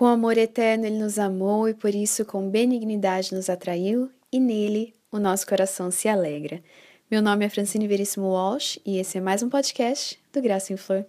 [0.00, 4.94] Com amor eterno ele nos amou e por isso com benignidade nos atraiu, e nele
[5.12, 6.62] o nosso coração se alegra.
[7.10, 10.78] Meu nome é Francine Veríssimo Walsh e esse é mais um podcast do Graça em
[10.78, 11.04] Flor.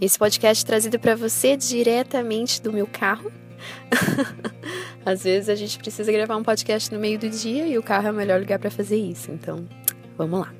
[0.00, 3.32] Esse podcast é trazido para você diretamente do meu carro.
[5.04, 8.08] Às vezes a gente precisa gravar um podcast no meio do dia e o carro
[8.08, 9.30] é o melhor lugar para fazer isso.
[9.30, 9.66] Então,
[10.16, 10.54] vamos lá.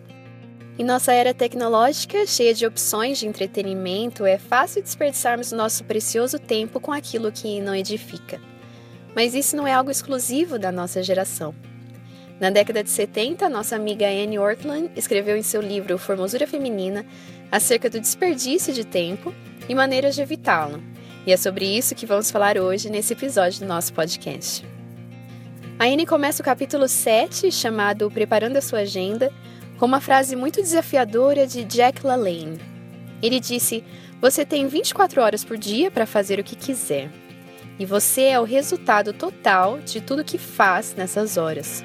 [0.78, 6.80] Em nossa era tecnológica, cheia de opções de entretenimento, é fácil desperdiçarmos nosso precioso tempo
[6.80, 8.40] com aquilo que não edifica.
[9.14, 11.54] Mas isso não é algo exclusivo da nossa geração.
[12.40, 17.06] Na década de 70, nossa amiga Anne Ortland escreveu em seu livro Formosura Feminina
[17.50, 19.32] acerca do desperdício de tempo
[19.68, 20.91] e maneiras de evitá-lo.
[21.24, 24.66] E é sobre isso que vamos falar hoje nesse episódio do nosso podcast.
[25.78, 29.32] A Anne começa o capítulo 7, chamado Preparando a Sua Agenda,
[29.78, 32.58] com uma frase muito desafiadora de Jack LaLanne.
[33.22, 33.84] Ele disse:
[34.20, 37.08] Você tem 24 horas por dia para fazer o que quiser.
[37.78, 41.84] E você é o resultado total de tudo que faz nessas horas.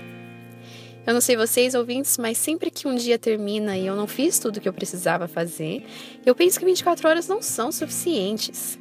[1.06, 4.40] Eu não sei vocês, ouvintes, mas sempre que um dia termina e eu não fiz
[4.40, 5.86] tudo o que eu precisava fazer,
[6.26, 8.80] eu penso que 24 horas não são suficientes.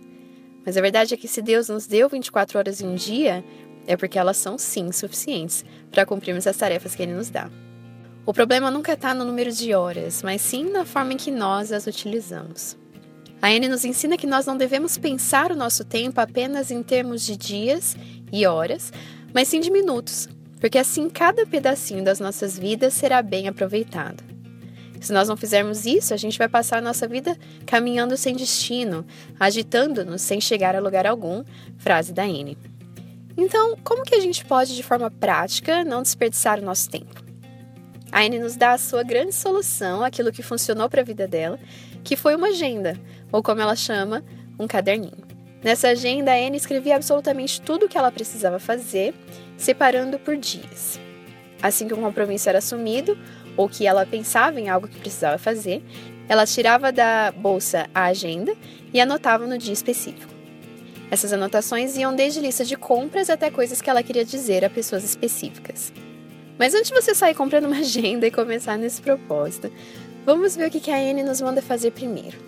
[0.67, 3.45] Mas a verdade é que se Deus nos deu 24 horas em um dia,
[3.86, 7.48] é porque elas são sim suficientes para cumprirmos as tarefas que Ele nos dá.
[8.27, 11.70] O problema nunca está no número de horas, mas sim na forma em que nós
[11.70, 12.77] as utilizamos.
[13.41, 17.25] A Anne nos ensina que nós não devemos pensar o nosso tempo apenas em termos
[17.25, 17.97] de dias
[18.33, 18.92] e horas,
[19.33, 24.36] mas sim de minutos, porque assim cada pedacinho das nossas vidas será bem aproveitado.
[25.06, 29.06] Se nós não fizermos isso, a gente vai passar a nossa vida caminhando sem destino,
[29.38, 31.44] agitando-nos sem chegar a lugar algum,
[31.78, 32.58] frase da Anne.
[33.36, 37.24] Então, como que a gente pode, de forma prática, não desperdiçar o nosso tempo?
[38.10, 41.56] A Anne nos dá a sua grande solução, aquilo que funcionou para a vida dela,
[42.02, 42.98] que foi uma agenda,
[43.30, 44.24] ou como ela chama,
[44.58, 45.24] um caderninho.
[45.62, 49.14] Nessa agenda, a Anne escrevia absolutamente tudo o que ela precisava fazer,
[49.56, 50.98] separando por dias.
[51.62, 53.16] Assim que um compromisso era assumido,
[53.56, 55.83] ou que ela pensava em algo que precisava fazer,
[56.28, 58.55] ela tirava da bolsa a agenda
[58.92, 60.34] e anotava no dia específico.
[61.11, 65.05] Essas anotações iam desde listas de compras até coisas que ela queria dizer a pessoas
[65.05, 65.92] específicas.
[66.58, 69.70] Mas antes de você sair comprando uma agenda e começar nesse propósito,
[70.24, 72.39] vamos ver o que a Anne nos manda fazer primeiro.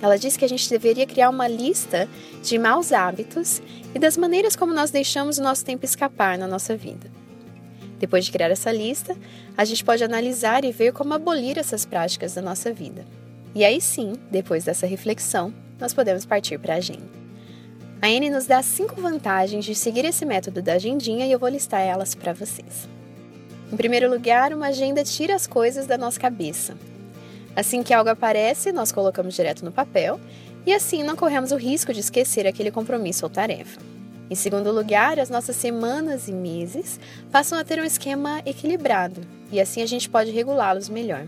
[0.00, 2.08] Ela diz que a gente deveria criar uma lista
[2.42, 3.62] de maus hábitos
[3.94, 7.21] e das maneiras como nós deixamos o nosso tempo escapar na nossa vida.
[8.02, 9.16] Depois de criar essa lista,
[9.56, 13.06] a gente pode analisar e ver como abolir essas práticas da nossa vida.
[13.54, 17.06] E aí sim, depois dessa reflexão, nós podemos partir para a agenda.
[18.02, 21.48] A Anne nos dá cinco vantagens de seguir esse método da agendinha e eu vou
[21.48, 22.88] listar elas para vocês.
[23.72, 26.76] Em primeiro lugar, uma agenda tira as coisas da nossa cabeça.
[27.54, 30.18] Assim que algo aparece, nós colocamos direto no papel
[30.66, 33.91] e assim não corremos o risco de esquecer aquele compromisso ou tarefa.
[34.32, 36.98] Em segundo lugar, as nossas semanas e meses
[37.30, 39.20] passam a ter um esquema equilibrado
[39.50, 41.26] e assim a gente pode regulá-los melhor.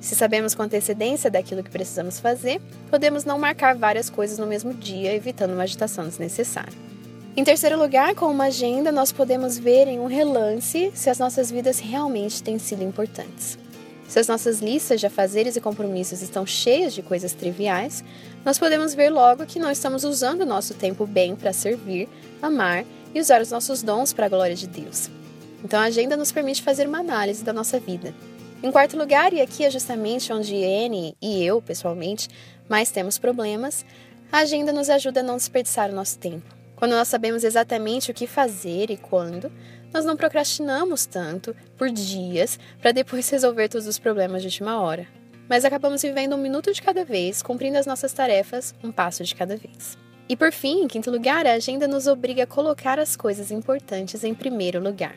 [0.00, 4.72] Se sabemos com antecedência daquilo que precisamos fazer, podemos não marcar várias coisas no mesmo
[4.72, 6.72] dia, evitando uma agitação desnecessária.
[7.36, 11.50] Em terceiro lugar, com uma agenda, nós podemos ver em um relance se as nossas
[11.50, 13.58] vidas realmente têm sido importantes.
[14.08, 18.04] Se as nossas listas de afazeres e compromissos estão cheias de coisas triviais,
[18.44, 22.08] nós podemos ver logo que não estamos usando o nosso tempo bem para servir,
[22.40, 25.08] amar e usar os nossos dons para a glória de Deus.
[25.64, 28.14] Então a agenda nos permite fazer uma análise da nossa vida.
[28.62, 32.28] Em quarto lugar, e aqui é justamente onde Anne e eu, pessoalmente,
[32.68, 33.84] mais temos problemas,
[34.30, 36.54] a agenda nos ajuda a não desperdiçar o nosso tempo.
[36.76, 39.52] Quando nós sabemos exatamente o que fazer e quando,
[39.92, 45.06] nós não procrastinamos tanto por dias para depois resolver todos os problemas de última hora.
[45.48, 49.34] Mas acabamos vivendo um minuto de cada vez, cumprindo as nossas tarefas um passo de
[49.34, 49.98] cada vez.
[50.28, 54.24] E por fim, em quinto lugar, a agenda nos obriga a colocar as coisas importantes
[54.24, 55.16] em primeiro lugar.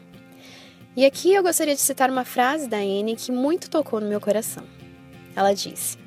[0.98, 4.20] E aqui eu gostaria de citar uma frase da Anne que muito tocou no meu
[4.20, 4.64] coração.
[5.36, 5.98] Ela disse: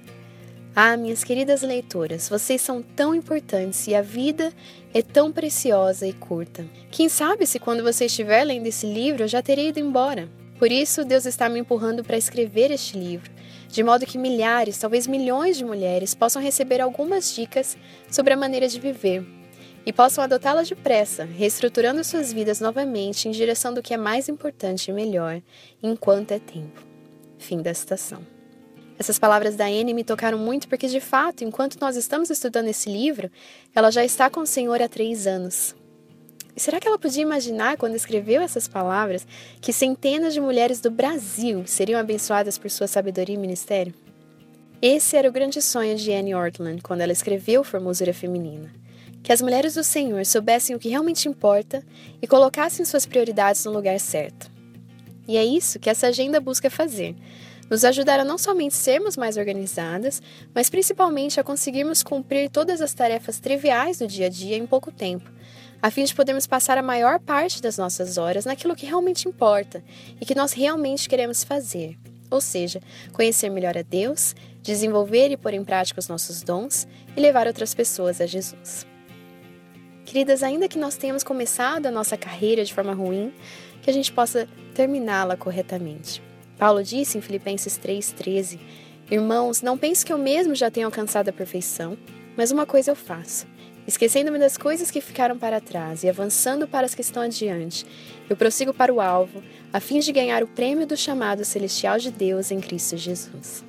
[0.74, 4.52] ah, minhas queridas leitoras, vocês são tão importantes e a vida
[4.94, 6.66] é tão preciosa e curta.
[6.90, 10.28] Quem sabe se quando você estiver lendo esse livro eu já terei ido embora.
[10.58, 13.30] Por isso, Deus está me empurrando para escrever este livro,
[13.68, 17.76] de modo que milhares, talvez milhões de mulheres possam receber algumas dicas
[18.10, 19.24] sobre a maneira de viver
[19.86, 24.90] e possam adotá-las depressa, reestruturando suas vidas novamente em direção do que é mais importante
[24.90, 25.40] e melhor,
[25.82, 26.84] enquanto é tempo.
[27.38, 28.37] Fim da citação.
[28.98, 32.90] Essas palavras da Anne me tocaram muito porque, de fato, enquanto nós estamos estudando esse
[32.90, 33.30] livro,
[33.72, 35.76] ela já está com o Senhor há três anos.
[36.56, 39.24] E será que ela podia imaginar, quando escreveu essas palavras,
[39.60, 43.94] que centenas de mulheres do Brasil seriam abençoadas por sua sabedoria e ministério?
[44.82, 48.72] Esse era o grande sonho de Anne Ortland quando ela escreveu Formosura Feminina.
[49.22, 51.84] Que as mulheres do Senhor soubessem o que realmente importa
[52.20, 54.50] e colocassem suas prioridades no lugar certo.
[55.28, 57.14] E é isso que essa agenda busca fazer:
[57.70, 60.22] nos ajudar a não somente sermos mais organizadas,
[60.54, 64.90] mas principalmente a conseguirmos cumprir todas as tarefas triviais do dia a dia em pouco
[64.90, 65.30] tempo,
[65.80, 69.82] a fim de podermos passar a maior parte das nossas horas naquilo que realmente importa
[70.20, 71.96] e que nós realmente queremos fazer.
[72.30, 72.80] Ou seja,
[73.12, 76.86] conhecer melhor a Deus, desenvolver e pôr em prática os nossos dons
[77.16, 78.86] e levar outras pessoas a Jesus.
[80.04, 83.32] Queridas, ainda que nós tenhamos começado a nossa carreira de forma ruim,
[83.82, 86.27] que a gente possa terminá-la corretamente.
[86.58, 88.58] Paulo disse em Filipenses 3,13:
[89.10, 91.96] Irmãos, não pense que eu mesmo já tenho alcançado a perfeição,
[92.36, 93.46] mas uma coisa eu faço
[93.88, 97.86] Esquecendo-me das coisas que ficaram para trás e avançando para as que estão adiante,
[98.28, 102.10] eu prossigo para o alvo, a fim de ganhar o prêmio do chamado celestial de
[102.10, 103.64] Deus em Cristo Jesus.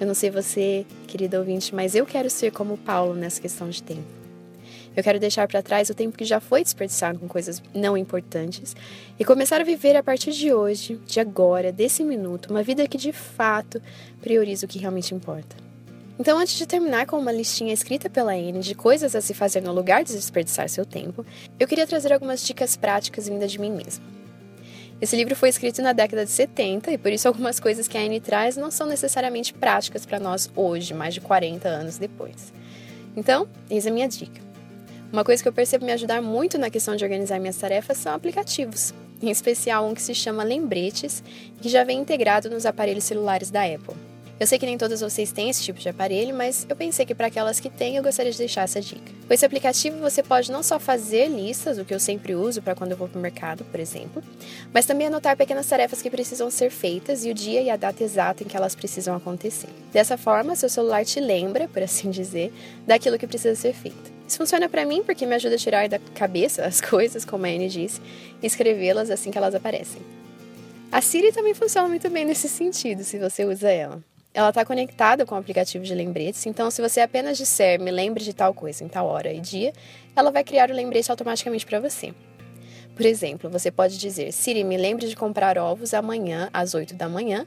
[0.00, 3.80] Eu não sei você, querido ouvinte, mas eu quero ser como Paulo nessa questão de
[3.80, 4.19] tempo.
[4.96, 8.74] Eu quero deixar para trás o tempo que já foi desperdiçado com coisas não importantes
[9.18, 12.98] e começar a viver a partir de hoje, de agora, desse minuto, uma vida que
[12.98, 13.80] de fato
[14.20, 15.56] prioriza o que realmente importa.
[16.18, 19.62] Então, antes de terminar com uma listinha escrita pela Anne de coisas a se fazer
[19.62, 21.24] no lugar de desperdiçar seu tempo,
[21.58, 24.04] eu queria trazer algumas dicas práticas vindas de mim mesma.
[25.00, 28.02] Esse livro foi escrito na década de 70 e por isso algumas coisas que a
[28.02, 32.52] Anne traz não são necessariamente práticas para nós hoje, mais de 40 anos depois.
[33.16, 34.49] Então, eis a minha dica.
[35.12, 38.14] Uma coisa que eu percebo me ajudar muito na questão de organizar minhas tarefas são
[38.14, 41.20] aplicativos, em especial um que se chama Lembretes,
[41.60, 43.96] que já vem integrado nos aparelhos celulares da Apple.
[44.38, 47.14] Eu sei que nem todas vocês têm esse tipo de aparelho, mas eu pensei que
[47.14, 49.12] para aquelas que têm, eu gostaria de deixar essa dica.
[49.26, 52.74] Com esse aplicativo, você pode não só fazer listas, o que eu sempre uso para
[52.74, 54.22] quando eu vou para o mercado, por exemplo,
[54.72, 58.02] mas também anotar pequenas tarefas que precisam ser feitas e o dia e a data
[58.02, 59.68] exata em que elas precisam acontecer.
[59.92, 62.50] Dessa forma, seu celular te lembra, por assim dizer,
[62.86, 64.09] daquilo que precisa ser feito.
[64.30, 67.48] Isso funciona para mim porque me ajuda a tirar da cabeça as coisas, como a
[67.48, 68.00] Anne disse,
[68.40, 70.00] e escrevê-las assim que elas aparecem.
[70.92, 74.00] A Siri também funciona muito bem nesse sentido, se você usa ela
[74.32, 78.22] ela está conectada com o aplicativo de lembretes, então se você apenas disser me lembre
[78.22, 79.72] de tal coisa em tal hora e dia,
[80.14, 82.14] ela vai criar o lembrete automaticamente para você.
[82.94, 87.08] Por exemplo, você pode dizer Siri, me lembre de comprar ovos amanhã às 8 da
[87.08, 87.44] manhã,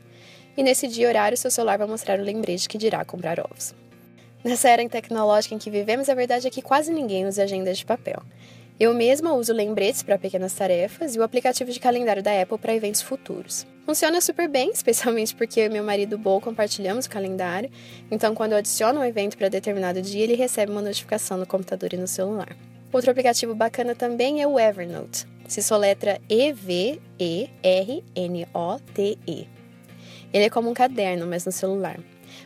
[0.57, 3.73] e nesse dia horário seu celular vai mostrar o lembrete que dirá comprar ovos.
[4.43, 7.85] Nessa era tecnológica em que vivemos, a verdade é que quase ninguém usa agendas de
[7.85, 8.21] papel.
[8.77, 12.75] Eu mesma uso lembretes para pequenas tarefas e o aplicativo de calendário da Apple para
[12.75, 13.65] eventos futuros.
[13.85, 17.71] Funciona super bem, especialmente porque eu e meu marido Bo compartilhamos o calendário,
[18.11, 21.93] então quando eu adiciono um evento para determinado dia, ele recebe uma notificação no computador
[21.93, 22.57] e no celular.
[22.91, 25.25] Outro aplicativo bacana também é o Evernote.
[25.47, 26.99] Se soletra E-V-E-R-N-O-T-E.
[30.33, 31.99] Ele é como um caderno, mas no celular.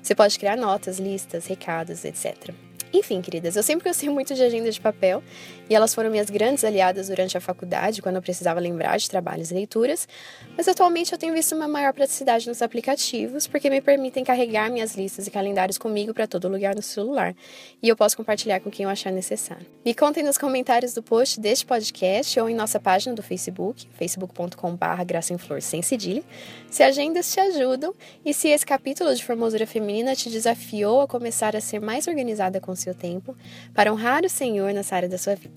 [0.07, 2.53] Você pode criar notas, listas, recados, etc.
[2.93, 5.21] Enfim, queridas, eu sempre gostei muito de agenda de papel
[5.69, 9.51] e elas foram minhas grandes aliadas durante a faculdade, quando eu precisava lembrar de trabalhos
[9.51, 10.07] e leituras,
[10.55, 14.95] mas atualmente eu tenho visto uma maior praticidade nos aplicativos, porque me permitem carregar minhas
[14.95, 17.35] listas e calendários comigo para todo lugar no celular,
[17.81, 19.65] e eu posso compartilhar com quem eu achar necessário.
[19.85, 25.03] Me contem nos comentários do post deste podcast ou em nossa página do Facebook, facebook.com.br
[25.05, 26.23] graçaemflor sem cedilha,
[26.69, 27.93] se agendas te ajudam
[28.25, 32.59] e se esse capítulo de formosura feminina te desafiou a começar a ser mais organizada
[32.59, 33.35] com seu tempo
[33.73, 35.56] para honrar o Senhor nessa área da sua vida.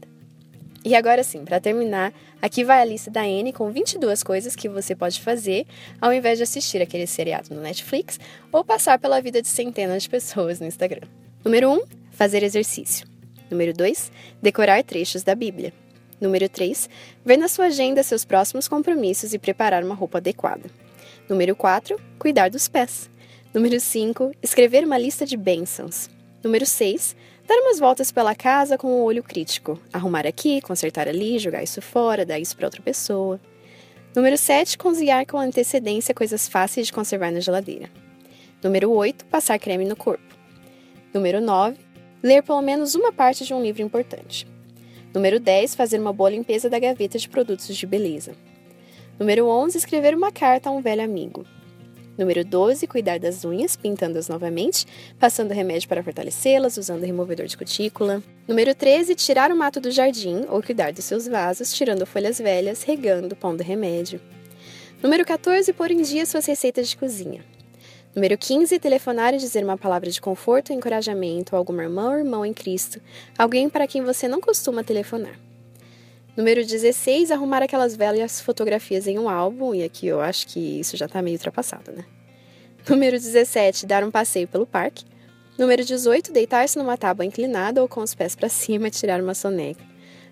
[0.83, 4.69] E agora sim, para terminar, aqui vai a lista da N com 22 coisas que
[4.69, 5.67] você pode fazer
[6.01, 8.19] ao invés de assistir aquele seriado no Netflix
[8.51, 11.07] ou passar pela vida de centenas de pessoas no Instagram.
[11.45, 11.83] Número 1,
[12.13, 13.07] fazer exercício.
[13.51, 14.11] Número 2,
[14.41, 15.73] decorar trechos da Bíblia.
[16.19, 16.89] Número 3,
[17.25, 20.71] ver na sua agenda seus próximos compromissos e preparar uma roupa adequada.
[21.29, 23.11] Número 4, cuidar dos pés.
[23.53, 26.09] Número 5, escrever uma lista de bênçãos.
[26.43, 27.17] Número 6,
[27.47, 29.79] dar umas voltas pela casa com o um olho crítico.
[29.93, 33.41] Arrumar aqui, consertar ali, jogar isso fora, dar isso para outra pessoa.
[34.15, 37.89] Número 7, cozinhar com antecedência coisas fáceis de conservar na geladeira.
[38.63, 40.35] Número 8, passar creme no corpo.
[41.15, 41.77] Número 9,
[42.23, 44.47] ler pelo menos uma parte de um livro importante.
[45.15, 48.33] Número 10, fazer uma boa limpeza da gaveta de produtos de beleza.
[49.19, 51.45] Número 11, escrever uma carta a um velho amigo.
[52.21, 54.87] Número 12, cuidar das unhas, pintando-as novamente,
[55.19, 58.23] passando remédio para fortalecê-las, usando removedor de cutícula.
[58.47, 62.83] Número 13, tirar o mato do jardim ou cuidar dos seus vasos, tirando folhas velhas,
[62.83, 64.21] regando, pondo remédio.
[65.03, 67.43] Número 14, pôr em dia suas receitas de cozinha.
[68.15, 72.19] Número 15, telefonar e dizer uma palavra de conforto e encorajamento a alguma irmã ou
[72.19, 73.01] irmão em Cristo,
[73.39, 75.39] alguém para quem você não costuma telefonar.
[76.37, 80.97] Número 16, arrumar aquelas velhas fotografias em um álbum, e aqui eu acho que isso
[80.97, 82.05] já está meio ultrapassado, né?
[82.89, 85.05] Número 17, dar um passeio pelo parque.
[85.59, 89.35] Número 18, deitar-se numa tábua inclinada ou com os pés para cima e tirar uma
[89.35, 89.85] soneca.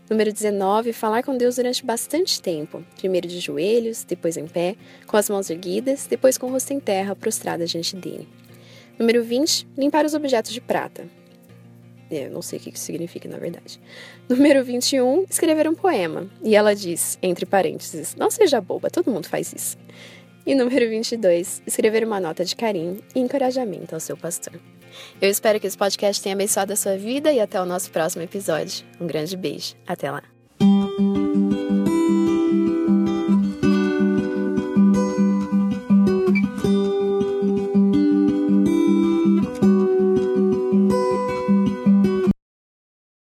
[0.08, 4.76] Número 19, falar com Deus durante bastante tempo, primeiro de joelhos, depois em pé,
[5.06, 8.26] com as mãos erguidas, depois com o rosto em terra, prostrada diante dele.
[8.98, 11.17] Número 20, limpar os objetos de prata.
[12.10, 13.80] É, eu não sei o que isso significa, na verdade.
[14.28, 16.28] Número 21, escrever um poema.
[16.42, 19.76] E ela diz, entre parênteses, não seja boba, todo mundo faz isso.
[20.46, 24.58] E número 22, escrever uma nota de carinho e encorajamento ao seu pastor.
[25.20, 28.22] Eu espero que esse podcast tenha abençoado a sua vida e até o nosso próximo
[28.22, 28.86] episódio.
[28.98, 29.74] Um grande beijo.
[29.86, 30.37] Até lá.